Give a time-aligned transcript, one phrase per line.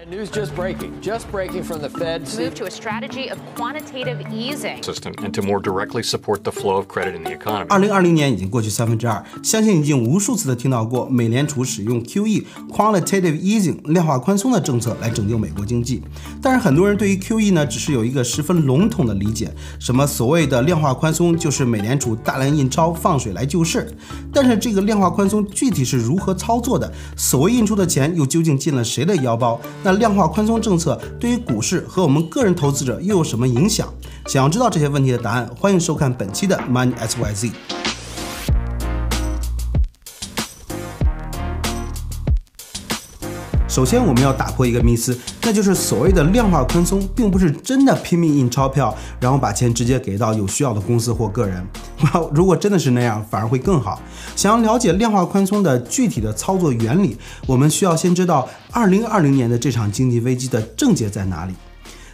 [0.00, 2.22] And news just breaking, just breaking from the Fed.
[2.38, 4.80] Move to a strategy of quantitative easing.
[4.80, 7.66] system and to more directly support the flow of credit in the economy.
[7.68, 16.00] 二零二零年已经过去三分之二，相信已经无数次的听到过美联储使用 QE quantitative easing 量化宽松的政策来拯救美国经济。
[16.40, 23.90] 但是很多人对于 QE 呢，只是有一个十分笼统的理解，什么所谓的量化宽松就是美联储大量印钞放水来救市。
[24.32, 26.92] 但是这个量化宽松具体是如何操作的？
[27.16, 29.60] 所谓印出的钱又究竟进了谁的腰包？
[29.82, 33.88] 那量化宽松政策对于股市和我们个人投资者又有什么影响？
[34.26, 37.87] 想要知道这些问题的答案，欢迎收看本期的 Money SYZ。
[43.78, 51.64] 首先，我们要打破一个迷思，那就是所谓的量化宽松，并不是真的拼命印钞票，然后把钱直接给到有需要的公司或个人。
[52.34, 54.02] 如果真的是那样，反而会更好。
[54.34, 61.54] 想要了解量化宽松的具体的操作原理，我们需要先知道2020年的这场经济危机的症结在哪里。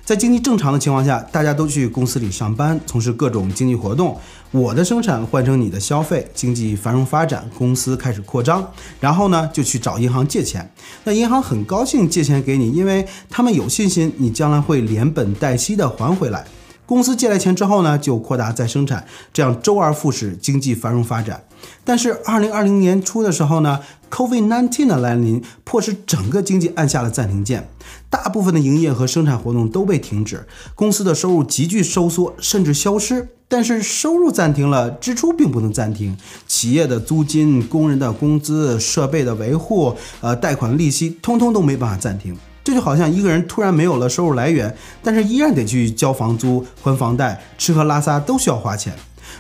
[0.05, 4.21] 在经济正常的情况下，大家都去公司里上班，从事各种经济活动。
[4.55, 8.65] 我的生产换成你的消费，经济繁荣发展，公司开始扩张，
[9.01, 10.71] 然后呢就去找银行借钱。
[11.03, 16.45] 那银行很高兴借钱给你，因为他们有信心你将来会连本带息的还回来。
[16.87, 21.43] 公司借来钱之后呢，就扩大再生产，这样周而复始，经济繁荣发展。
[21.83, 27.69] 但是二零二零年初的时候呢，COVID-19 的来临，迫使整个经济按下了暂停键，
[28.09, 30.47] 大部分的营业和生产活动都被停止，
[30.77, 33.31] 公司的收入急剧收缩，甚至消失。
[33.49, 42.37] 但是收入暂停了，支出并不能暂停，企业的租金、工人的工资、设备的维护、呃贷款利息，通通都没办法暂停。
[42.65, 48.95] 这就好像一个人突然没有了收入来源，但是依然得去交房租、还房贷，吃喝拉撒都需要花钱。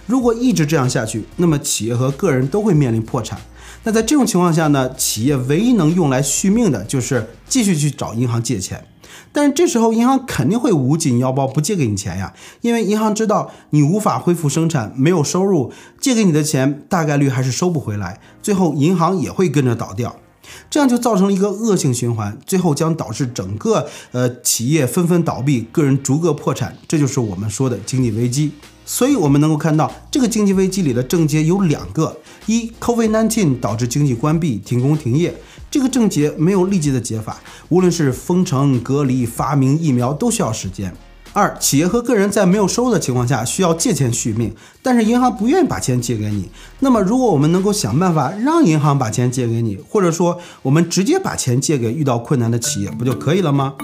[0.06, 3.40] 如果一直这样下去，那么企业和个人都会面临破产。
[3.82, 8.84] 那在这种情况下呢，企业唯一能用来续命的就是继续去找银行借钱。
[9.32, 20.16] 但是这时候银行肯定会捂紧腰包不借给你钱呀，因为银行知道你无法恢复生产，没有收入，借给你的钱大概率还是收不回来，最后银行也会跟着倒掉。
[20.68, 28.52] 这样就造成了一个恶性循环，最后将导致整个呃企业纷纷倒闭，个人逐个破产，这就是我们说的经济危机。
[28.86, 35.34] 所以，我们能够看到这个经济危机里的症结有两个：一，COVID-19 导致经济关闭、停工停业，
[35.74, 37.36] 这个症结没有立即的解法，
[37.68, 40.94] 无论是封城、隔离、发明疫苗，都需要时间。
[41.32, 46.48] 二，企业和个人在没有收入的情况下需要借钱续命，但是银行不愿意把钱借给你。
[46.78, 53.74] 那么，如果我们能够想办法让银行把钱借给你，或者说我们直接把钱借给遇到困难的企业，不就可以了吗？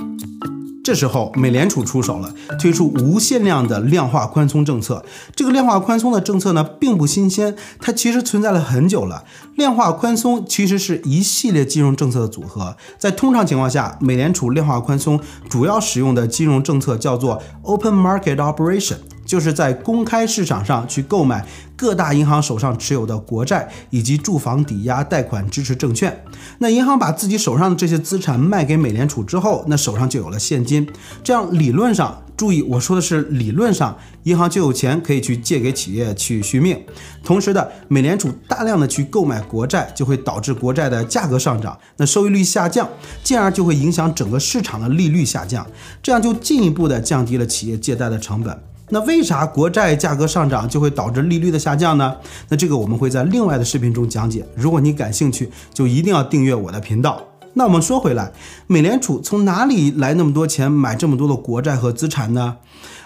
[0.82, 5.04] 这时候，美联储出手了，推出无限量的量化宽松政策。
[5.36, 9.24] 这个量化宽松的政策呢，并不新鲜，它其实存在了很久了。
[9.56, 12.76] 量化宽松其实是一系列金融政策的组合。
[12.98, 18.96] 在通常情况下，美联储量化宽松主要使用的金融政策叫做 Open Market Operation。
[19.30, 21.46] 就是在公开市场上去购买
[21.76, 26.24] 各大银行手上持有的国债以及住房抵押贷款支持证券。
[26.58, 30.84] 那银行把自己手上的这些资产卖给美联储之后，那手上就有了现金。
[31.22, 36.76] 这样理论上，注意我说的是理论上，银行就有钱可以去借给企业去续命。
[37.22, 42.88] 同时的，美联储大量的去购买国债，就会导致国债的价格上涨，那收益率下降，
[43.22, 45.64] 进而就会影响整个市场的利率下降，
[46.02, 48.58] 这样就进一步的降低了企业借贷的成本。
[48.90, 52.14] 那为啥国债价格上涨就会导致利率的下降呢？
[52.48, 54.44] 那这个我们会在另外的视频中讲解。
[54.54, 57.22] 如果你感兴趣，就一定要订阅我的频道。
[57.54, 58.32] 那我们说回来，
[58.68, 62.58] 美联储从哪里来那么多钱买这么多的国债和资产呢？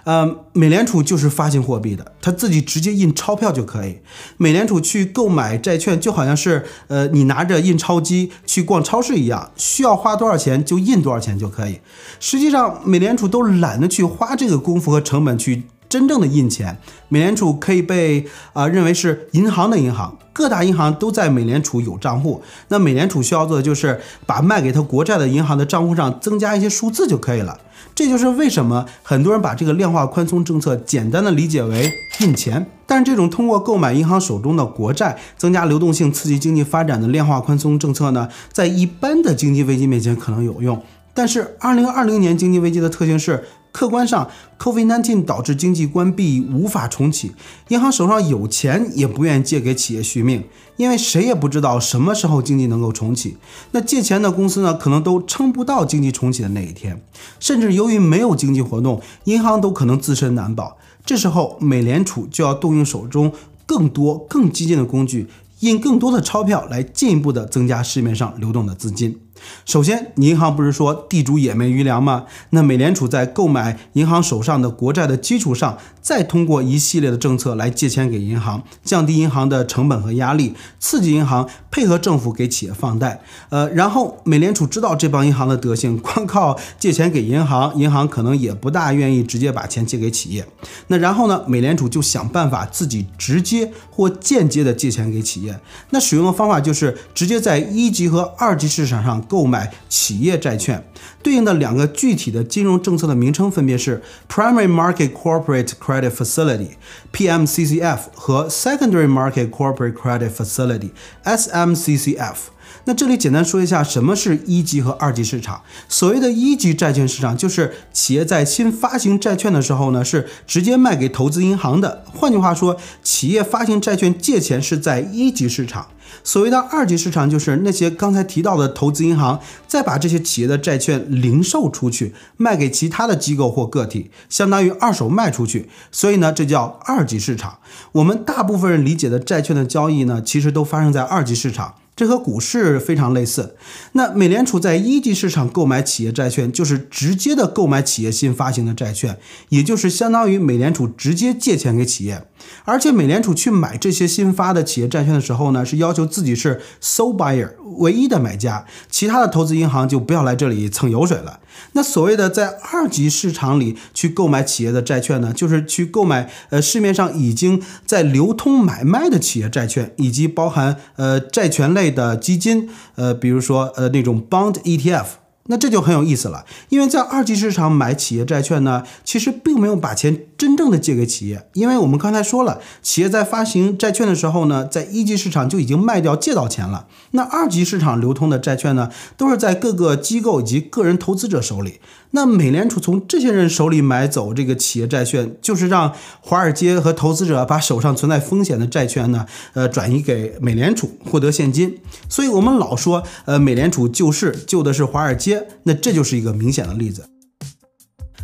[0.05, 4.01] 呃，美联储就是发行货币的，它自己直接印钞票就可以。
[4.37, 11.81] 美联储去购买债券，就好像是呃你拿着印钞机去逛超市一样，需要花多少钱就印多少钱就可以。
[12.21, 15.63] 实际上，美联储都懒得去花这个功夫和成本去。
[15.89, 16.77] 真正的印钱，
[17.09, 22.43] 美联储可以被啊认为是银行的银行，各大银行都在美联储有账户。
[22.69, 27.59] 那美联储需要做的就是把卖给他国债的银行的账户上增加一些数字就可以了。
[27.95, 31.89] 这就是为什么很多人把这个量化宽松政策简单的理解为
[32.19, 32.67] 印钱。
[32.87, 40.83] 但是这种通过购买银行手中的国债增加流动性、刺激经济发展的量化宽松政策呢，在一般的经济危机面前可能有用。
[41.15, 43.45] 但是二零二零年经济危机的特性是。
[43.75, 47.33] 客观上，COVID-19 导致经济关闭，无法重启。
[47.71, 50.45] 银行手上有钱，也不愿意借给企业续命，
[50.77, 53.37] 因为谁也不知道什么时候经济能够重启。
[53.73, 57.03] 那借钱的公司呢，可能都撑不到经济重启的那一天。
[57.41, 60.77] 甚至由于没有经济活动，银行都可能自身难保。
[61.05, 63.33] 这时候，美联储就要动用手中
[63.67, 65.27] 更多、更激进的工具，
[65.59, 69.19] 印更多的钞票，来进一步的增加市面上流动的资金。
[69.65, 72.25] 首先，银行不是说地主也没余粮吗？
[72.51, 83.21] 那美联储在购买银行手上的国债的基础上，再通过一系列的政策来借钱给银行，降低银行的成本和压力，刺激银行配合政府给企业放贷。
[83.49, 90.47] 呃，然后美联储知道这帮银行的德行，光靠借钱给银行，银行可能也不大愿意直接把钱借给企业。
[90.89, 95.59] 那然后呢，美联储就想办法自己直接或间接的借钱给企业。
[95.91, 100.85] 那使用的方法就是直接在一级和二级市场上购买企业债券，
[101.21, 112.37] 对应的两个具体的金融政策的名称分别是 Primary Market Corporate Credit Facility（PMCCF） 和 Secondary Market Corporate Credit Facility（SMCCF）。
[112.85, 115.63] 那这里简单说一下什么是一级和二级市场。
[115.89, 122.05] 所谓的一级债券市场，就是企业在新发行债券的时候呢，是直接卖给投资银行的。
[122.13, 125.89] 换句话说，企业发行债券借钱是在一级市场。
[126.25, 129.39] 所谓的二级市场，就是那些刚才提到的投资银行，
[129.69, 135.69] 再把这些企业的债券零售出去，卖给其他的机构或个体，相当于二手卖出去。
[135.93, 137.59] 所以呢，这叫二级市场。
[137.93, 141.75] 我们大部分人理解的债券的交易呢，其实都发生在二级市场。
[141.97, 143.55] 这和股市非常类似。
[143.93, 149.17] 那美联储在一级市场购买企业债券，就是直接的购买企业新发行的债券，
[149.51, 152.27] 也就是相当于美联储直接借钱给企业。
[152.65, 161.41] 而且美联储去买这些新发的企业债券的时候呢，是要求自己是 sole buyer 唯一的买家，其他的投资银行就不要来这里蹭油水了。
[161.73, 175.07] 那所谓的在二级市场里去购买企业的债券呢，就是去购买呃市面上已经在流通买卖的企业债券，以及包含呃债权类的基金，呃比如说呃那种 bond ETF。
[175.47, 186.87] 那这就很有意思了，因为在二级市场买企业债券呢，其实并没有把钱真正的借给企业，因为我们刚才说了，企业在发行债券的时候呢，在一级市场就已经卖掉借到钱了。
[187.11, 191.81] 那二级市场流通的债券呢，都是在各个机构以及个人投资者手里。
[192.17, 201.81] 那美联储从这些人手里买走这个企业债券，就是让华尔街和投资者把手上存在风险的债券呢，呃，转移给美联储获得现金。
[202.09, 207.07] 所以我们老说，呃，美联储救市救的是华尔街，那这就是一个明显的例子。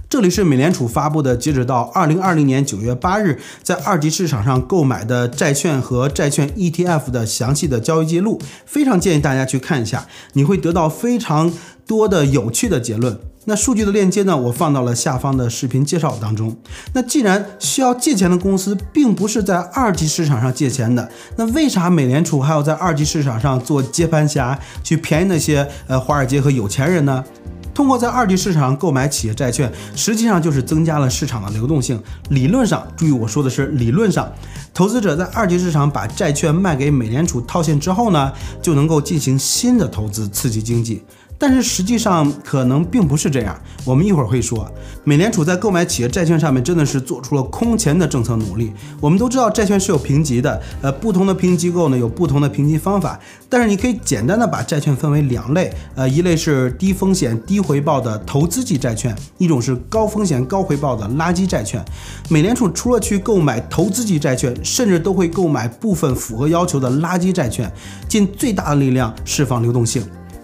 [0.09, 11.53] 这里是美联储发布的，截止到二零二零年九月八日，在二级市场上购买的债券和债券 ETF 的详细的交易记录，非常建议大家去看一下，你会得到非常
[11.85, 13.19] 多的有趣的结论。
[13.47, 16.55] 那数据的链接呢，我放到了下方的视频介绍当中。
[16.93, 27.25] 那既然需要借钱的公司并不是在二级市场上借钱的，那为啥美联储还要在二级市场上做接盘侠，去便宜那些呃华尔街和有钱人呢？
[27.73, 31.99] 通过在二级市场购买企业债券，实际上就是增加了市场的流动性。
[32.29, 34.31] 理论上，注意我说的是理论上，
[34.75, 41.03] 投资者在二级市场把债券卖给美联储套现之后呢，就能够进行新的投资，刺激经济。
[41.41, 44.71] 但是实际上可能并不是这样，我们一会儿会说，
[45.05, 48.71] 美联储在购买企业债券上面真的是做出了空前的政策努力。
[49.01, 61.83] 我们都知道债券是有评级的，呃，不同的评级机构呢有不同的评级方法，但是你可以简单的把债券分为两类，呃，一类是低风险低回报的投资级债券，一种是高风险高回报的垃圾债券。
[62.29, 67.73] 美联储除了去购买投资级债券，甚至都会购买部分符合要求的垃圾债券，
[68.07, 70.03] 尽最大的力量释放流动性。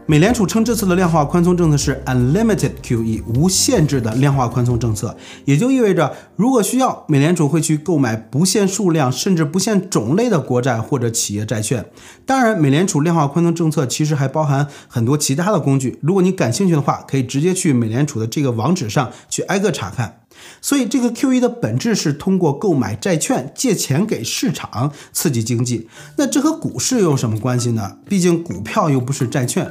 [0.08, 11.84] 美联储称这次的量化宽松政策是 unlimited QE，无限制的量化宽松政策，也就意味着如果需要，美联储会去购买不限数量甚至不限种类的国债或者企业债券。
[12.24, 20.20] 当然，美联储量化宽松政策其实还包含很多其他的工具，如果你感兴趣的话，可以直接去美联储的这个网址上去挨个查看。
[20.60, 25.88] 所以，这个 QE 的本质是通过购买债券借钱给市场刺激经济。
[26.18, 27.96] 那这和股市有什么关系呢？
[28.06, 29.66] 毕竟股票又不是债券。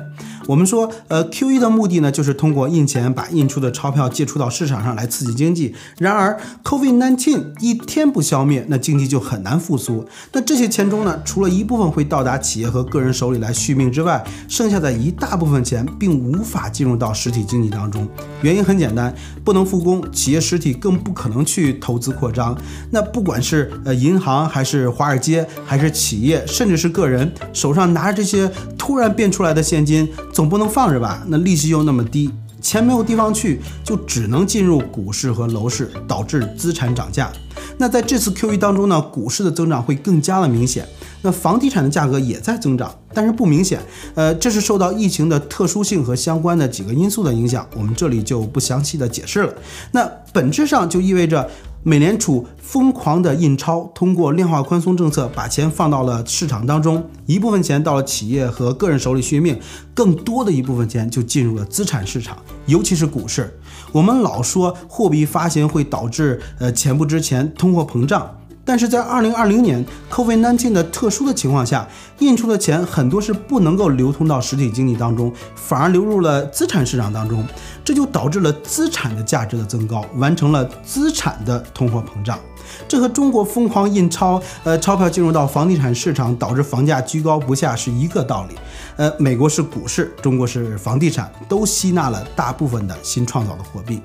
[0.47, 5.73] 我们说，呃，QE 的目的呢，就是通过印钱把印出的钞票借出到市场上来刺激经济。
[5.97, 10.05] 然而，COVID-19 一天不消灭，那经济就很难复苏。
[10.33, 18.07] 那这些钱中呢，除了一部分会到达企业和个人手里来续命之外，剩下的一大部分钱并无法进入到实体经济当中。
[18.41, 22.55] 原因很简单，不能复工，企业实体更不可能去投资扩张。
[22.91, 28.49] 那不管是呃银行还是华尔街，还是企业，甚至是个人，手上拿着这些
[28.85, 30.07] 突然变出来的现金。
[30.31, 31.23] 总不能放着吧？
[31.27, 32.29] 那利息又那么低，
[32.61, 37.31] 钱没有地方去，就只能进入股市和楼市，导致资产涨价。
[37.79, 40.87] 那在这次 QE 当中呢，股市的增长会更加的明显，
[41.23, 43.79] 那房地产的价格也在增长，但是不明显。
[44.13, 49.53] 呃，这是受到疫情的特殊性和相关的几个因素的影响，我们这里就不详细的解释了。
[49.93, 51.49] 那本质上就意味着。
[51.87, 59.59] 美联储疯狂的印钞，通过量化宽松政策把钱放到了市场当中，一部分钱到了企业和个人手里续命，
[59.93, 63.55] 更多的一部分钱就进入了资产市场，尤其是股市。
[63.91, 68.35] 我们老说货币发行会导致呃钱不值钱，通货膨胀。
[68.67, 71.87] 但是在二零二零年 COVID-19 的特殊的情况下，
[72.17, 77.45] 印出的钱很多是不能够流通到实体经济当中，反而流入了资产市场当中，
[77.85, 82.39] 这就导致了资产的价值的增高，完成了资产的通货膨胀。
[82.87, 88.55] 这和中国疯狂印钞，呃，钞票进入到房地产市场，导致房价居高不下是一个道理。
[88.95, 94.01] 呃，美国是股市，中国是房地产，都吸纳了大部分的新创造的货币。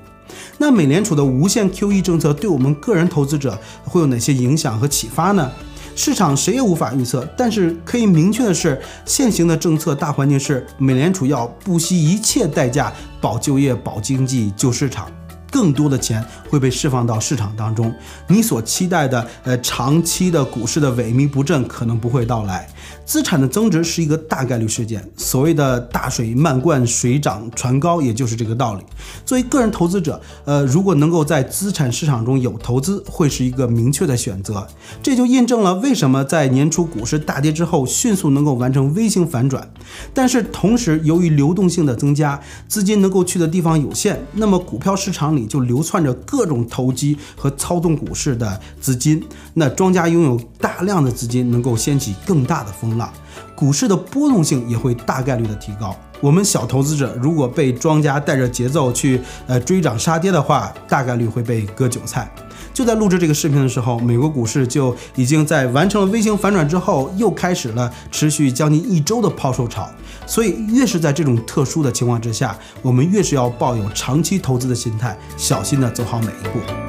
[0.59, 5.51] 那美联储的无限 QE 政策对我们个人投资者会有哪些影响和启发呢？
[5.95, 15.11] 市场谁也无法预测，但是可以明确的是，现行的政策大环境是美联储要不惜一切代价保就业、保经济、救市场。
[15.51, 17.93] 更多的钱会被释放到市场当中，
[18.25, 22.65] 你所期待的呃长期的股市的萎靡不振可能不会到来，
[23.05, 25.07] 资产的增值是一个大概率事件。
[25.15, 28.83] 所谓的大水漫灌水涨船高，也就是这个道理。
[29.25, 34.65] 作为个人投资者，呃，如果能够在资产市场中有投资，会是一个明确的选择。
[35.03, 39.71] 这就印证了为什么在年初股市大跌之后，迅速能够完成 V 型反转。
[40.13, 45.41] 但是同时，由于流动性的增加，资金能够去的地方有限，那么股票市场里。
[45.51, 49.21] 就流窜着各种投机和操纵股市的资金，
[49.55, 53.11] 那庄家拥有大量的资金，能够掀起更大的风浪，
[53.55, 55.95] 股市的波动性也会大概率的提高。
[56.19, 62.31] 我们小投资者如果被庄家带着节奏去呃追涨杀跌的话，大概率会被割韭菜。
[62.73, 69.89] 就在录制这个视频的时候，美国股市就已经在完成了微型反转之后，又开始了持续将近一周的抛售潮。
[70.27, 76.80] 所以，越是在这种特殊的情况之下，我们越是要抱有长期投资的心态，小心的走好每一步。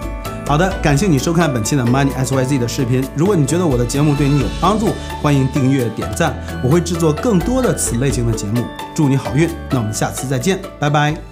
[0.52, 3.02] 好的，感谢你收看本期的 Money S Y Z 的视频。
[3.16, 4.90] 如果你觉得我的节目对你有帮助，
[5.22, 8.62] 欢迎订阅点赞，我会制作更多的此类型的节目。
[8.94, 11.31] 祝你好运，那我们下次再见，拜拜。